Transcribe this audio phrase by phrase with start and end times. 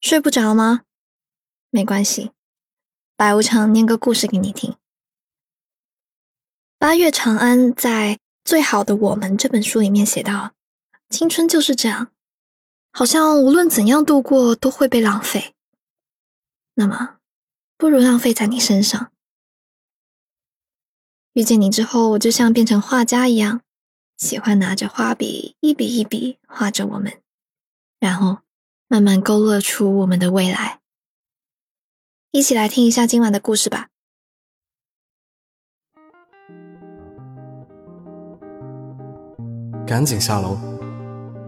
[0.00, 0.84] 睡不着吗？
[1.68, 2.32] 没关系，
[3.16, 4.76] 白无常念个故事给你听。
[6.78, 10.54] 八月长安在《最好的我们》这本书里面写道
[11.10, 12.10] ：“青春就是这样，
[12.92, 15.54] 好像无论怎样度过都会被浪费。
[16.74, 17.18] 那么，
[17.76, 19.12] 不如浪费在你身上。
[21.34, 23.60] 遇见你之后，我就像变成画家一样，
[24.16, 27.20] 喜欢拿着画笔一笔一笔画着我们，
[27.98, 28.38] 然后。”
[28.92, 30.80] 慢慢勾勒出我们的未来。
[32.32, 33.86] 一起来听一下今晚的故事吧。
[39.86, 40.58] 赶紧下楼。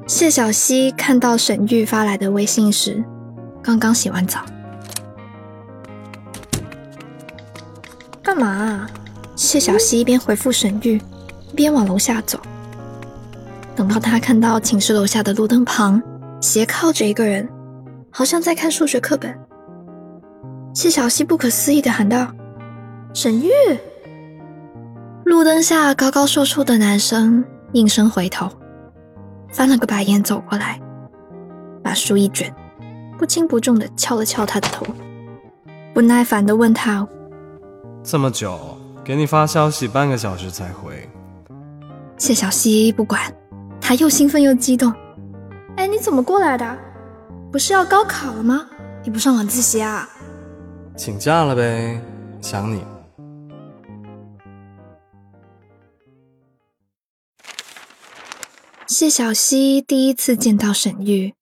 [0.07, 3.03] 谢小溪看到沈玉发来的微信时，
[3.61, 4.47] 刚刚洗完澡。
[8.23, 8.89] 干嘛？
[9.35, 10.97] 谢小溪一边回复沈玉，
[11.51, 12.41] 一边往楼下走。
[13.75, 16.01] 等到他看到寝室楼下的路灯旁。
[16.53, 17.49] 斜靠着一个人，
[18.11, 19.35] 好像在看数学课本。
[20.75, 22.31] 谢小溪不可思议的喊道
[23.15, 23.49] ：“沈玉！”
[25.25, 28.51] 路灯下高高瘦瘦的男生应声回头，
[29.51, 30.79] 翻了个白眼走过来，
[31.83, 32.55] 把书一卷，
[33.17, 34.85] 不轻不重的敲了敲他的头，
[35.95, 37.09] 不耐烦的问他
[38.05, 41.09] ：“这么久，给你发消息半个小时才回。”
[42.21, 43.23] 谢小溪不管，
[43.81, 44.93] 他又兴奋又激动。
[45.83, 46.79] 哎，你怎么过来的？
[47.51, 48.71] 不是要高考了吗？
[49.03, 50.09] 你不上晚自习啊？
[50.97, 52.01] 请假了呗，
[52.41, 52.85] 想你。
[58.87, 61.35] 谢小溪第一次见到沈玉，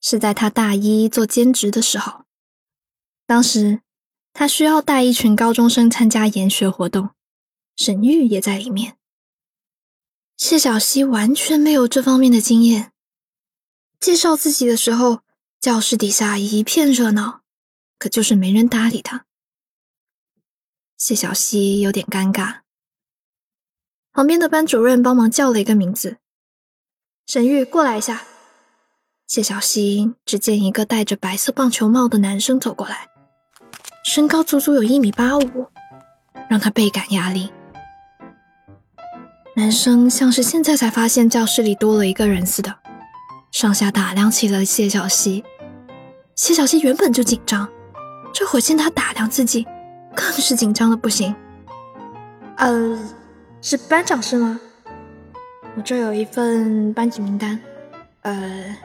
[0.00, 2.22] 是在他大一做兼职的时候。
[3.26, 3.82] 当时
[4.32, 7.10] 他需要带一群高中生参加研学活动，
[7.76, 8.96] 沈玉也在里面。
[10.38, 12.92] 谢小溪完全没有这方面的经验。
[14.00, 15.20] 介绍自己的时候，
[15.60, 17.40] 教室底下一片热闹，
[17.98, 19.24] 可就是没人搭理他。
[20.96, 22.60] 谢小溪有点尴尬。
[24.12, 26.18] 旁边的班主任帮忙叫了一个名字
[27.26, 28.22] ：“沈玉，过来一下。”
[29.26, 33.08] 谢小溪只见一个戴着白色棒球帽的男生走过来，
[34.04, 35.66] 身高足足有一米八五，
[36.48, 37.52] 让他倍感压力。
[39.54, 42.78] 男生像是现在才发现教室里多了一个人似的。
[43.50, 45.42] 上下打量起了谢小溪，
[46.34, 47.68] 谢小溪原本就紧张，
[48.32, 49.66] 这会见他打量自己，
[50.14, 51.34] 更是紧张的不行。
[52.56, 52.98] 呃，
[53.60, 54.60] 是班长是吗？
[55.76, 57.58] 我这有一份班级名单，
[58.22, 58.76] 呃，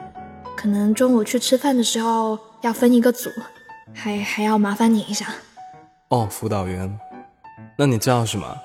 [0.56, 3.30] 可能中午去吃饭的时候要分一个组，
[3.92, 5.26] 还还要麻烦你一下。
[6.08, 6.98] 哦，辅导员，
[7.76, 8.56] 那你叫什么？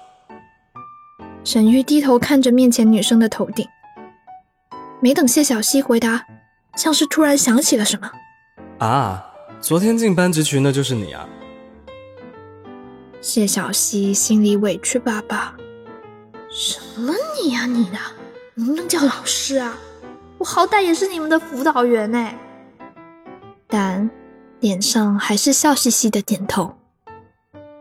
[1.44, 3.68] 沈玉低头看着面前女生的头顶。
[5.02, 6.26] 没等谢小溪回答，
[6.76, 8.12] 像是突然想起了什么。
[8.80, 9.26] 啊，
[9.62, 11.28] 昨天进班级群的就是你啊！
[13.22, 15.56] 谢小溪心里委屈巴巴。
[16.50, 17.98] 什么你呀你的，
[18.56, 19.78] 能不能叫老师啊？
[20.38, 22.38] 我好歹也是你们的辅导员哎。
[23.68, 24.09] 但
[24.59, 26.76] 脸上还是笑嘻嘻的点头。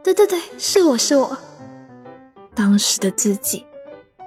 [0.04, 1.36] 对对对，是我是我。
[2.54, 3.64] 当时的自己，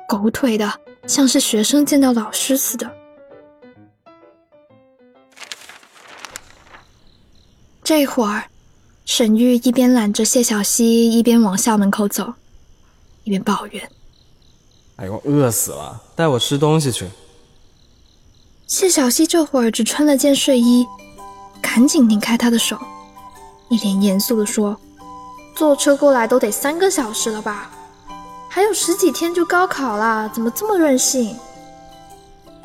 [0.10, 0.81] 狗腿的。
[1.08, 2.90] 像是学生见到老师似的。
[7.84, 8.46] 这会儿，
[9.06, 12.34] 沈玉一边揽着谢小溪，一边往校门口走，
[13.24, 13.90] 一边抱怨
[14.98, 17.10] ：“哎呦，饿死了，带我吃东西去。”
[18.68, 20.86] 谢小溪这会儿只穿了件睡衣，
[21.62, 22.78] 赶紧拧开他的手，
[23.70, 24.80] 一脸严肃地说
[25.54, 27.70] ：“坐车过来都得三个小时了吧？”
[28.54, 31.38] 还有十几天就高考了，怎么这么任性？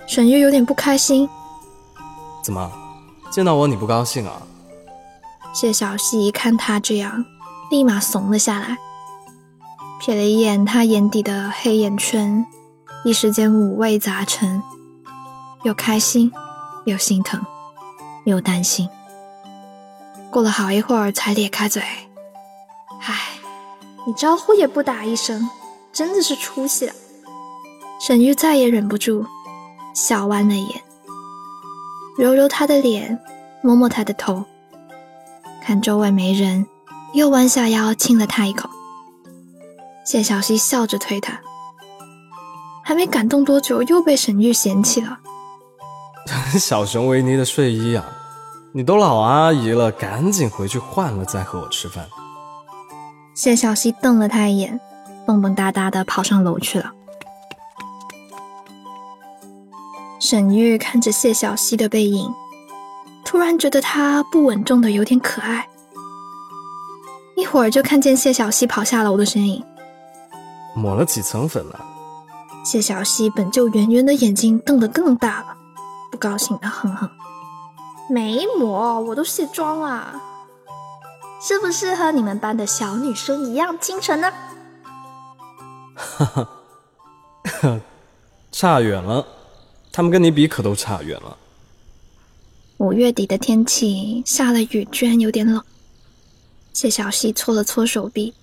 [0.04, 1.28] 沈月有点不开心。
[2.42, 2.68] 怎么，
[3.30, 4.42] 见到我你不高兴啊？
[5.54, 7.24] 谢小溪一看他这样，
[7.70, 8.76] 立马怂了下来，
[10.02, 12.44] 瞥了一眼他眼底的黑眼圈，
[13.04, 14.60] 一时间五味杂陈，
[15.62, 16.32] 又开心，
[16.84, 17.40] 又心疼，
[18.24, 18.88] 又担心。
[20.32, 21.80] 过了好一会儿，才咧开嘴
[23.06, 23.38] ：“唉，
[24.04, 25.48] 你招呼也不打一声。”
[25.96, 26.92] 真的是出息了，
[27.98, 29.24] 沈玉再也忍不住，
[29.94, 30.82] 笑弯了眼，
[32.18, 33.18] 揉揉他的脸，
[33.62, 34.44] 摸摸他的头，
[35.62, 36.66] 看周围没人，
[37.14, 38.68] 又弯下腰亲了他一口。
[40.04, 41.40] 谢小溪笑着推他，
[42.84, 45.20] 还没感动多久，又被沈玉嫌弃了。
[46.60, 48.04] 小熊维尼的睡衣啊，
[48.74, 52.06] 你都老阿姨了，赶紧回去换了再和我吃饭。
[53.34, 54.78] 谢小溪瞪了他一眼。
[55.26, 56.92] 蹦蹦哒哒的跑上楼去了。
[60.18, 62.32] 沈玉看着谢小溪的背影，
[63.24, 65.68] 突然觉得他不稳重的有点可爱。
[67.36, 69.62] 一会儿就看见谢小溪跑下楼的身影，
[70.74, 71.84] 抹了几层粉了。
[72.64, 75.56] 谢小溪本就圆圆的眼睛瞪得更大了，
[76.10, 77.08] 不高兴的哼哼
[78.10, 80.20] ：“没抹，我都卸妆了，
[81.40, 84.32] 是不是和你们班的小女生一样清纯呢？”
[86.24, 86.48] 哈
[87.44, 87.80] 哈，
[88.50, 89.26] 差远了，
[89.92, 91.36] 他们跟你比可都差远了。
[92.78, 95.62] 五月底的天气，下了雨，居然有点冷。
[96.72, 98.34] 谢小溪搓了搓手臂，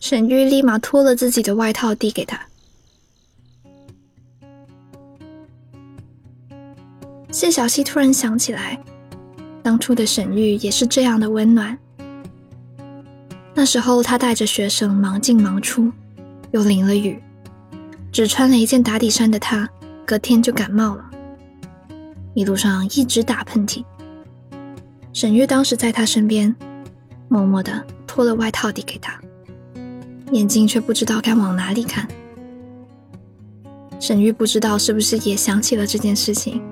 [0.00, 2.40] 沈玉立马脱了自己的外套递给他。
[7.30, 8.80] 谢小溪突然想起来，
[9.62, 11.78] 当初的沈玉也是这样的温暖。
[13.54, 15.92] 那时候他带着学生忙进忙出，
[16.50, 17.22] 又淋了雨，
[18.10, 19.68] 只穿了一件打底衫的他，
[20.06, 21.04] 隔天就感冒了。
[22.34, 23.84] 一路上一直打喷嚏，
[25.12, 26.54] 沈月当时在他身边，
[27.28, 29.20] 默默的脱了外套递给他，
[30.32, 32.08] 眼睛却不知道该往哪里看。
[34.00, 36.62] 沈玉不知道是不是也想起了这件事情，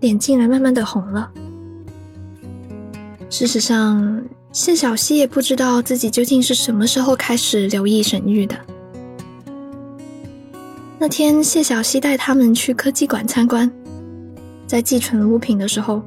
[0.00, 1.30] 脸竟然慢慢的红了。
[3.28, 8.56] 事实上，谢小溪也不知道自己究竟是什么时候开始留意沈玉的。
[11.00, 13.70] 那天，谢小溪带他们去科技馆参观。
[14.66, 16.02] 在寄存物品的时候，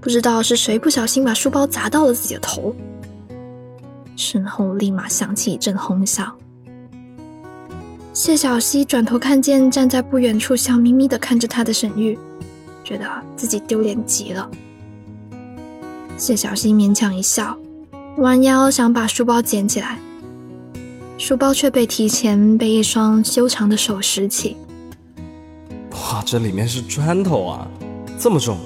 [0.00, 2.72] 不知道是谁不小心把书包砸到了自己的头，
[4.14, 6.32] 身后立马响起一阵哄笑。
[8.12, 12.16] 谢小溪转头看见站在不远处笑眯眯的看着他的沈玉，
[12.84, 13.04] 觉得
[13.36, 14.48] 自己丢脸极了。
[16.16, 17.58] 谢小溪勉强一笑，
[18.18, 19.98] 弯腰想把书包捡起来，
[21.18, 24.56] 书包却被提前被一双修长的手拾起。
[25.90, 27.68] 哇，这里面是砖头啊！
[28.16, 28.56] 这么重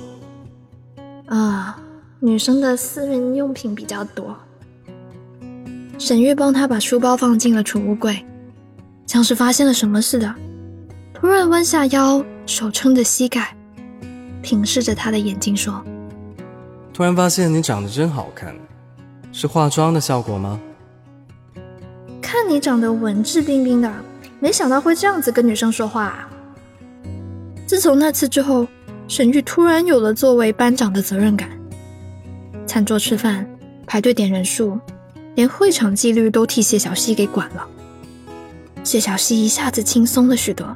[1.26, 1.80] 啊！
[2.20, 4.36] 女生的私人用品比较多。
[5.98, 8.22] 沈月帮他把书包放进了储物柜，
[9.06, 10.32] 像是发现了什么似的，
[11.14, 13.56] 突然弯下腰，手撑着膝盖，
[14.42, 15.82] 平视着他的眼睛说
[16.92, 18.54] ：“突然发现你长得真好看，
[19.32, 20.60] 是化妆的效果吗？”
[22.32, 23.92] 看你长得文质彬彬的，
[24.40, 26.04] 没想到会这样子跟女生说话。
[26.06, 26.30] 啊
[27.66, 28.66] 自从那次之后。
[29.08, 31.50] 沈玉突然有了作为班长的责任感，
[32.66, 33.46] 餐桌吃饭、
[33.84, 34.78] 排队点人数，
[35.34, 37.68] 连会场纪律都替谢小溪给管了。
[38.82, 40.74] 谢小溪一下子轻松了许多。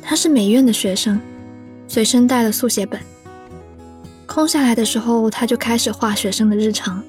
[0.00, 1.20] 他是美院的学生，
[1.88, 3.00] 随身带了速写本，
[4.26, 7.02] 空下来的时候他就开始画学生的日常。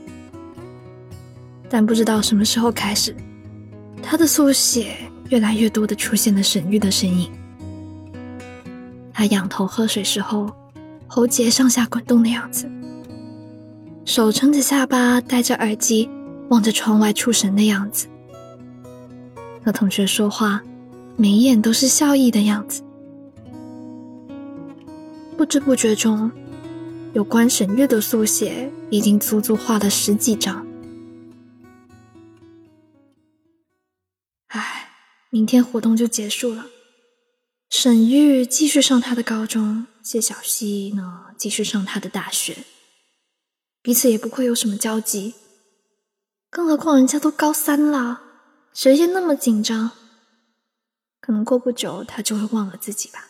[1.70, 3.16] 但不知道什么时候开始，
[4.02, 4.98] 他的速写
[5.30, 7.32] 越来越多的出现了沈玉的身影。
[9.14, 10.50] 他仰头喝水时候，
[11.06, 12.66] 喉结上下滚动的样子；
[14.04, 16.10] 手撑着下巴，戴着耳机，
[16.50, 18.08] 望着窗外出神的样子；
[19.64, 20.62] 和同学说话，
[21.18, 22.82] 眉眼都是笑意的样子。
[25.38, 26.32] 不知不觉中，
[27.14, 30.66] 有关沈月的速写已经足足画了十几张。
[35.30, 36.68] 明天活动就结束了。
[37.70, 42.66] 沈玉继续上他的高中，谢小溪呢继续上他的大学，
[43.82, 45.36] 彼此也不会有什么交集。
[46.50, 48.24] 更何况人家都高三了，
[48.74, 49.92] 谁也那么紧张？
[51.22, 53.28] 可能过不久他就会忘了自己吧。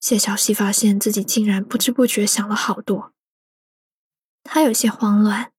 [0.00, 3.12] 谢小溪发现自己竟然不知不觉想了好多，
[4.42, 5.52] 他有些慌乱，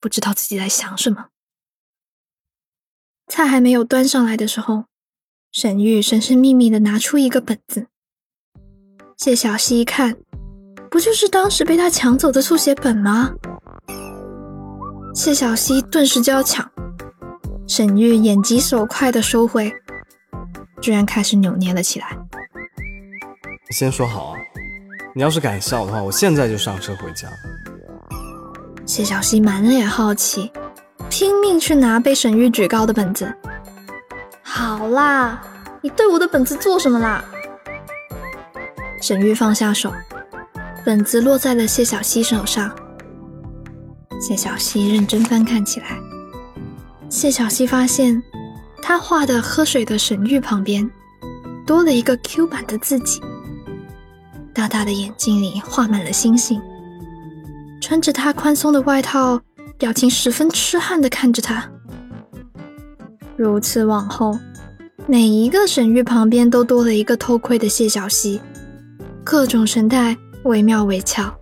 [0.00, 1.28] 不知道自己在想什么。
[3.26, 4.84] 菜还没有端上来的时候。
[5.52, 7.86] 沈玉神神秘秘的拿出一个本子，
[9.16, 10.16] 谢小溪一看，
[10.90, 13.32] 不就是当时被他抢走的速写本吗？
[15.14, 16.68] 谢小溪顿时就要抢，
[17.68, 19.72] 沈玉眼疾手快的收回，
[20.82, 22.18] 居然开始扭捏了起来。
[23.70, 24.38] 先说好啊，
[25.14, 27.28] 你要是敢笑的话，我现在就上车回家。
[28.84, 30.50] 谢小溪满脸好奇，
[31.16, 33.32] 拼命去拿被沈玉举高的本子。
[34.42, 35.40] 好啦，
[35.80, 37.24] 你对我的本子做什么啦？
[39.00, 39.92] 沈玉放下手，
[40.84, 42.68] 本子落在了谢小溪手上。
[44.20, 45.86] 谢小溪认真翻看起来，
[47.08, 48.20] 谢小溪发现
[48.82, 50.90] 他画的喝水的沈玉旁边
[51.64, 53.22] 多了一个 Q 版的自己，
[54.52, 56.60] 大大的眼睛里画满了星星，
[57.80, 59.40] 穿着他宽松的外套，
[59.78, 61.68] 表情十分痴汉的看着他。
[63.36, 64.38] 如此往后，
[65.06, 68.40] 每一个沈玉旁边都多了一个偷窥的谢小溪，
[69.24, 71.34] 各种神态惟妙惟肖。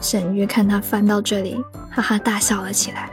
[0.00, 1.56] 沈玉看他翻到这里，
[1.90, 3.10] 哈哈大笑了起来。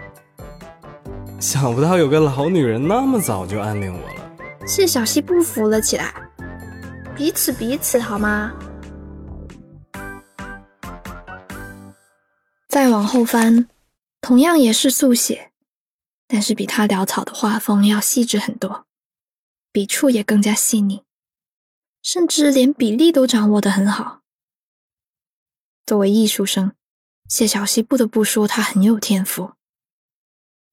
[1.39, 4.67] 想不到有个老女人那么早就暗恋我了。
[4.67, 6.13] 谢小溪不服了起来，
[7.15, 8.51] 彼此彼此好吗？
[12.71, 13.67] 再往后翻，
[14.21, 15.51] 同样也是速写，
[16.25, 18.87] 但是比他潦草的画风要细致很多，
[19.73, 21.03] 笔触也更加细腻，
[22.01, 24.21] 甚至连比例都掌握得很好。
[25.85, 26.71] 作为艺术生，
[27.27, 29.51] 谢小溪不得不说他很有天赋。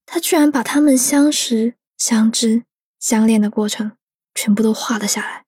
[0.06, 2.62] 他居然把他们相识、相知、
[3.00, 3.96] 相恋的过程
[4.36, 5.47] 全部都画了下来。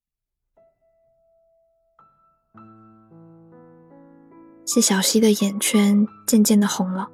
[4.73, 7.09] 谢小溪的眼圈渐渐的红了。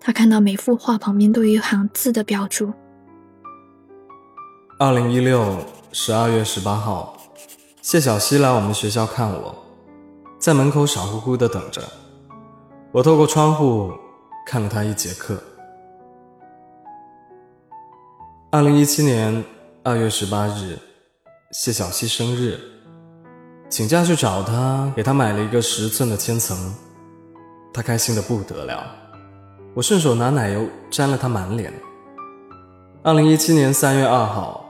[0.00, 2.72] 他看到每幅画旁边都有一行字的标注：
[4.80, 5.56] 二零一六
[5.92, 7.16] 十二月十八号，
[7.82, 9.54] 谢小溪来我们学校看我，
[10.36, 11.80] 在门口傻乎乎的等着。
[12.90, 13.92] 我透过窗户
[14.44, 15.40] 看了他一节课。
[18.50, 19.44] 二零一七年
[19.84, 20.76] 二月十八日，
[21.52, 22.73] 谢小溪生日。
[23.68, 26.74] 请假去找他，给他买了一个十寸的千层，
[27.72, 28.86] 他开心的不得了。
[29.74, 31.72] 我顺手拿奶油沾了他满脸。
[33.02, 34.64] 二零一七年三月二号，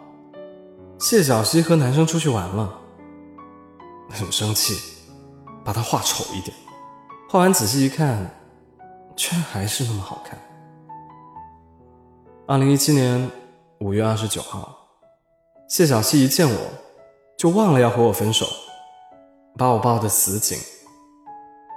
[0.99, 2.73] 谢小溪和男生出去玩了，
[4.09, 4.75] 很生气，
[5.63, 6.57] 把他画丑一点。
[7.29, 8.35] 画完仔细一看，
[9.15, 10.39] 却还是那么好看。
[12.47, 13.31] 二零一七年
[13.81, 14.75] 五月二十九号，
[15.69, 16.57] 谢小溪一见我，
[17.37, 18.47] 就忘了要和我分手。
[19.57, 20.59] 把我抱得死紧，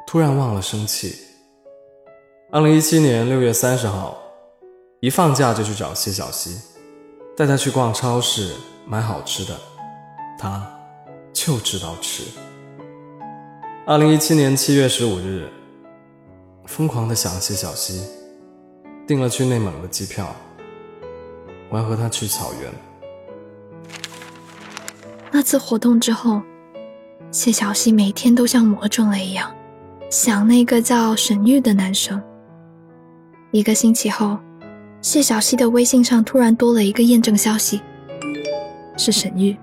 [0.07, 1.15] 突然忘了生气。
[2.51, 4.17] 二零一七年六月三十号，
[4.99, 6.59] 一放假就去找谢小溪，
[7.35, 8.55] 带她去逛超市
[8.87, 9.55] 买好吃的，
[10.39, 10.67] 她
[11.31, 12.23] 就知道吃。
[13.85, 15.47] 二零一七年七月十五日，
[16.65, 18.01] 疯狂的想谢小溪，
[19.05, 20.35] 订了去内蒙的机票，
[21.69, 22.73] 我要和她去草原。
[25.31, 26.41] 那次活动之后。
[27.31, 29.53] 谢小溪每天都像魔怔了一样，
[30.09, 32.21] 想那个叫沈玉的男生。
[33.51, 34.39] 一个星期后，
[35.01, 37.81] 谢小溪的微信上突然多了一个验证消息，
[38.97, 39.55] 是沈玉。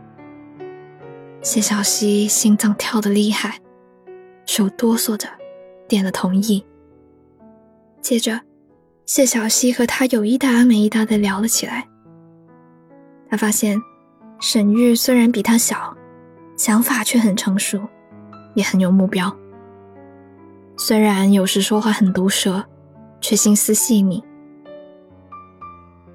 [1.42, 3.59] 谢小溪心脏跳得厉害，
[4.47, 5.28] 手哆嗦着，
[5.88, 6.64] 点了同意。
[8.00, 8.40] 接着，
[9.06, 11.87] 谢小溪和他有一搭没一搭的聊了起来。
[13.28, 13.80] 他发现，
[14.38, 15.97] 沈玉虽然比他小。
[16.56, 17.80] 想法却很成熟，
[18.54, 19.34] 也很有目标。
[20.76, 22.64] 虽然有时说话很毒舌，
[23.20, 24.23] 却心思细腻。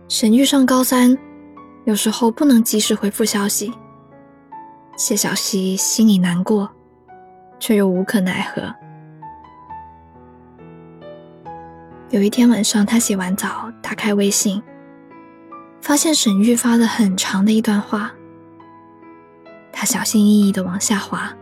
[0.08, 1.18] 沈玉上高三，
[1.86, 3.74] 有时候不能及时回复消息，
[4.98, 6.70] 谢小溪心里难过，
[7.60, 8.74] 却又无可奈何。
[12.10, 14.62] 有一天晚上，他洗完澡，打开微信，
[15.80, 18.12] 发现沈玉发了很长的一段话。
[19.72, 21.34] 他小心翼翼的往下滑，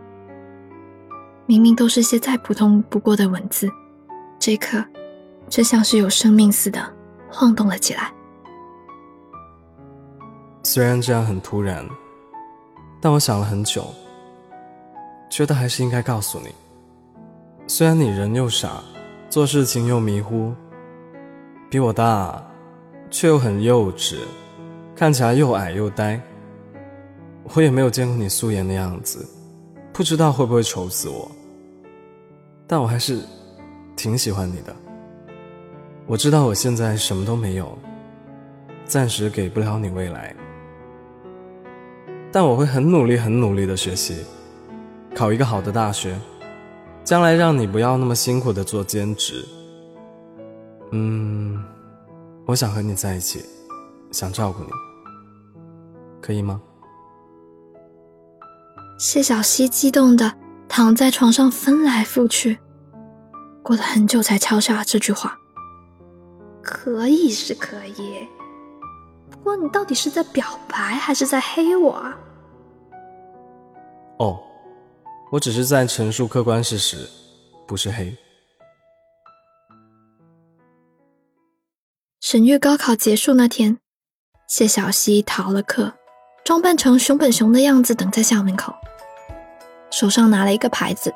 [1.46, 3.70] 明明都是些再普通不过的文字，
[4.38, 4.84] 这一刻
[5.50, 6.94] 却像是有生命似的
[7.32, 8.12] 晃动了起来。
[10.64, 11.84] 虽然这样很突然，
[13.02, 13.88] 但我想了很久，
[15.30, 16.54] 觉得还是应该告诉你。
[17.68, 18.84] 虽然你人又傻，
[19.30, 20.54] 做事情又迷糊，
[21.70, 22.42] 比我大，
[23.10, 24.18] 却又很幼稚，
[24.96, 26.22] 看起来又矮又呆。
[27.56, 29.28] 我也没有见过你素颜的样子，
[29.94, 31.32] 不知道会不会丑死我。
[32.68, 33.22] 但我还是
[33.96, 34.76] 挺喜欢你的。
[36.06, 37.78] 我知道我现在什么都没有，
[38.86, 40.36] 暂时给不了你未来，
[42.32, 44.24] 但我会很努力、很努力的学习，
[45.16, 46.20] 考一个好的大学，
[47.04, 49.44] 将来让你不要那么辛苦的做兼职。
[50.92, 51.64] 嗯，
[52.46, 53.44] 我想和你在一起，
[54.12, 54.70] 想照顾你，
[56.22, 56.62] 可以吗？
[58.98, 60.34] 谢小溪激动的
[60.68, 62.58] 躺在床上翻来覆去，
[63.64, 65.38] 过了很久才敲下这句话
[66.64, 68.28] ：“可以是可以，
[69.30, 72.18] 不过你到底是在表白还是在黑我啊？”
[74.18, 74.40] 哦，
[75.32, 77.08] 我只是在陈述客观事实，
[77.68, 78.18] 不是黑。
[82.20, 83.78] 沈月高考结束那天，
[84.50, 85.94] 谢小溪逃了课，
[86.48, 88.74] 装扮成熊本熊的样子等在校门口。
[89.92, 91.14] 手上拿了一个牌子，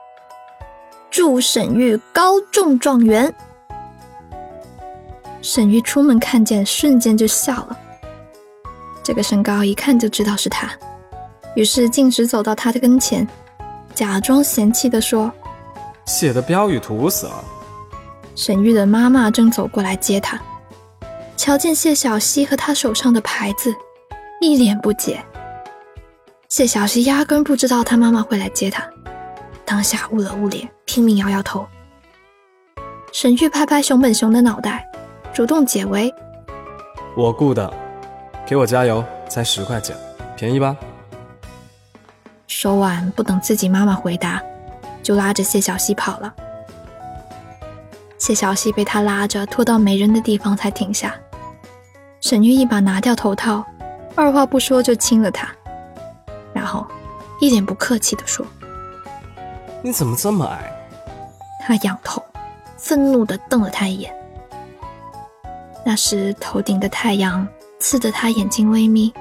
[1.09, 3.33] 祝沈玉高中状元。
[5.41, 7.79] 沈玉出门看见，瞬间就笑了。
[9.01, 10.69] 这个身高一看就知道是他，
[11.55, 13.25] 于是径直走到他的跟前，
[13.95, 15.31] 假装嫌弃地说
[16.07, 17.41] ：“写的标语涂死了。”
[18.35, 20.37] 沈玉的妈妈正走过来接他，
[21.37, 23.73] 瞧见谢小溪和他手上的牌子，
[24.41, 25.23] 一脸不解。
[26.49, 28.83] 谢小溪压根不知道他妈妈会来接他，
[29.63, 31.65] 当下捂了捂脸，拼命摇摇头。
[33.13, 34.83] 沈玉拍拍熊本熊的脑袋，
[35.31, 36.11] 主动解围
[37.15, 37.71] ：“我雇的，
[38.43, 39.95] 给我加油，才十块钱，
[40.35, 40.75] 便宜吧？”
[42.47, 44.41] 说完，不等自己妈妈回答，
[45.03, 46.33] 就拉着谢小溪跑了。
[48.17, 51.13] 谢小溪被他拉着拖到没人的地方才停下。
[52.21, 53.65] 沈玉一把拿掉头套，
[54.15, 55.47] 二话不说就亲了他，
[56.53, 56.85] 然后
[57.39, 58.45] 一脸不客气地说
[59.81, 60.71] ：“你怎么这么矮？”
[61.65, 62.23] 他仰头，
[62.77, 64.13] 愤怒地瞪了他一眼。
[65.83, 67.47] 那时头顶的太阳
[67.79, 69.13] 刺得他眼睛微眯。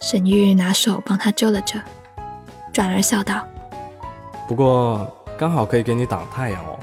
[0.00, 1.78] 沈玉拿手帮他遮了遮，
[2.72, 3.46] 转而笑道
[4.48, 5.06] ：“不过
[5.38, 6.78] 刚好可以给你挡太阳哦。”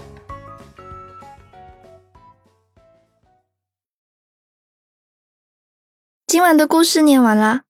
[6.40, 7.66] 今晚的故事念完啦。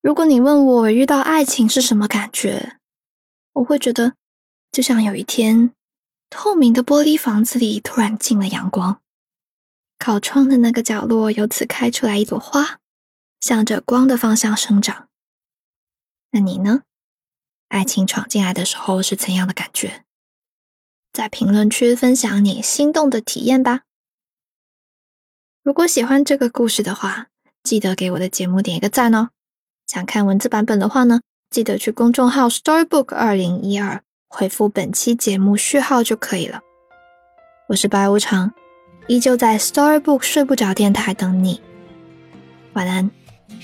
[0.00, 2.78] 如果你问我遇到爱情是什么感觉，
[3.54, 4.14] 我会觉得
[4.70, 5.72] 就像有一天，
[6.30, 9.00] 透明的玻璃房子里突然进了阳光，
[9.98, 12.78] 靠窗的那个角落由此开出来一朵花，
[13.40, 15.08] 向着光的方向生长。
[16.30, 16.82] 那你呢？
[17.66, 20.04] 爱情闯进来的时候是怎样的感觉？
[21.12, 23.80] 在评论区分享你心动的体验吧。
[25.64, 27.28] 如果喜欢这个故事的话，
[27.62, 29.30] 记得给我的节目点一个赞哦。
[29.86, 36.60] 想看文字版本的话呢，记得去公众号 Storybook 二零一二回复本期节目序号就可以了。
[37.70, 38.52] 我是白无常，
[39.06, 41.62] 依旧在 Storybook 睡不着电台等你。
[42.74, 43.10] 晚安。
[43.48, 43.56] 为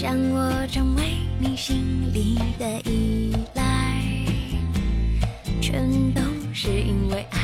[0.00, 1.02] 想我成为
[1.38, 4.00] 你心里的依赖，
[5.60, 6.22] 全都
[6.54, 7.38] 是因为爱，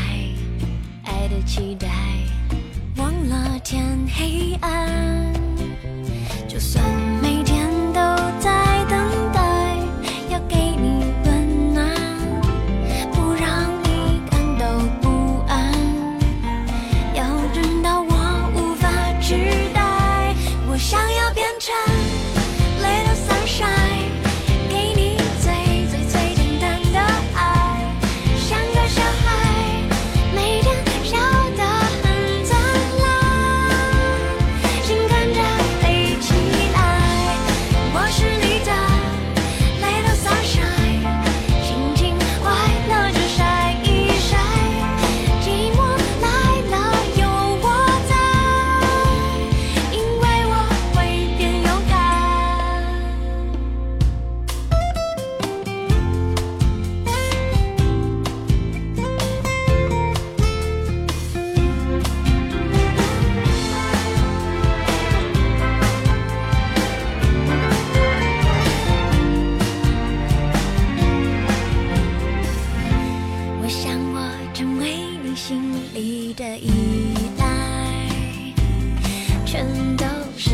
[1.05, 1.87] 爱的期待，
[2.97, 5.35] 忘了天黑暗，
[6.49, 6.83] 就算
[7.21, 7.36] 没。
[76.59, 76.71] 以
[77.38, 78.55] 来
[79.45, 79.66] 全
[79.97, 80.05] 都
[80.37, 80.51] 是